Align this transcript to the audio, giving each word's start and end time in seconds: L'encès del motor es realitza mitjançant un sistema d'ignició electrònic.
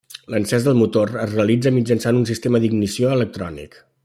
L'encès 0.35 0.63
del 0.67 0.79
motor 0.79 1.13
es 1.25 1.35
realitza 1.35 1.75
mitjançant 1.77 2.21
un 2.23 2.27
sistema 2.33 2.63
d'ignició 2.65 3.17
electrònic. 3.19 3.83